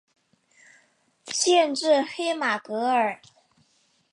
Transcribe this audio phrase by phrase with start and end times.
[1.27, 3.21] 县治黑马戈尔。